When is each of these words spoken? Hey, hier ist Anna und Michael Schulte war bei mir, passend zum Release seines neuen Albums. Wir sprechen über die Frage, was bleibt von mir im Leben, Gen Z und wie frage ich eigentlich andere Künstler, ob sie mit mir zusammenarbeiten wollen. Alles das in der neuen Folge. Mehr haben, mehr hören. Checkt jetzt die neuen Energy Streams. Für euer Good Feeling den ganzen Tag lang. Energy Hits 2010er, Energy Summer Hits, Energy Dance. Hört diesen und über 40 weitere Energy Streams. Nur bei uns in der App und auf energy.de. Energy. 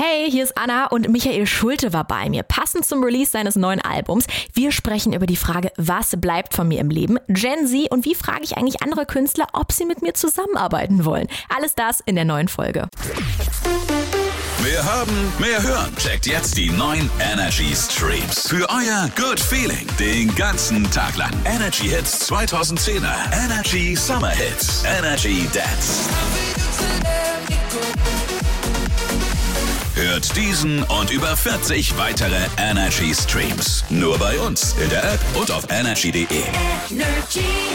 Hey, 0.00 0.30
hier 0.30 0.44
ist 0.44 0.56
Anna 0.56 0.86
und 0.86 1.08
Michael 1.08 1.44
Schulte 1.44 1.92
war 1.92 2.04
bei 2.04 2.30
mir, 2.30 2.44
passend 2.44 2.86
zum 2.86 3.02
Release 3.02 3.32
seines 3.32 3.56
neuen 3.56 3.80
Albums. 3.80 4.26
Wir 4.54 4.70
sprechen 4.70 5.12
über 5.12 5.26
die 5.26 5.34
Frage, 5.34 5.72
was 5.76 6.14
bleibt 6.20 6.54
von 6.54 6.68
mir 6.68 6.78
im 6.78 6.88
Leben, 6.88 7.18
Gen 7.26 7.66
Z 7.66 7.90
und 7.90 8.04
wie 8.04 8.14
frage 8.14 8.44
ich 8.44 8.56
eigentlich 8.56 8.80
andere 8.80 9.06
Künstler, 9.06 9.48
ob 9.54 9.72
sie 9.72 9.84
mit 9.86 10.00
mir 10.00 10.14
zusammenarbeiten 10.14 11.04
wollen. 11.04 11.26
Alles 11.48 11.74
das 11.74 11.98
in 11.98 12.14
der 12.14 12.24
neuen 12.24 12.46
Folge. 12.46 12.86
Mehr 14.62 14.84
haben, 14.84 15.32
mehr 15.40 15.60
hören. 15.60 15.92
Checkt 15.96 16.26
jetzt 16.26 16.56
die 16.56 16.70
neuen 16.70 17.10
Energy 17.32 17.74
Streams. 17.74 18.46
Für 18.48 18.68
euer 18.70 19.10
Good 19.16 19.40
Feeling 19.40 19.88
den 19.98 20.32
ganzen 20.36 20.88
Tag 20.92 21.16
lang. 21.16 21.32
Energy 21.44 21.88
Hits 21.88 22.30
2010er, 22.30 23.16
Energy 23.32 23.96
Summer 23.96 24.30
Hits, 24.30 24.84
Energy 24.84 25.48
Dance. 25.52 26.08
Hört 29.98 30.36
diesen 30.36 30.84
und 30.84 31.10
über 31.10 31.36
40 31.36 31.98
weitere 31.98 32.36
Energy 32.56 33.12
Streams. 33.12 33.84
Nur 33.90 34.16
bei 34.16 34.38
uns 34.38 34.76
in 34.80 34.88
der 34.90 35.02
App 35.02 35.20
und 35.34 35.50
auf 35.50 35.64
energy.de. 35.72 36.24
Energy. 36.88 37.67